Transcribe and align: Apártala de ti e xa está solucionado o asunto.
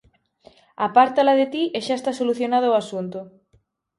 Apártala 0.87 1.33
de 1.39 1.45
ti 1.53 1.63
e 1.77 1.79
xa 1.85 1.95
está 1.97 2.11
solucionado 2.15 2.67
o 2.69 2.77
asunto. 2.83 3.19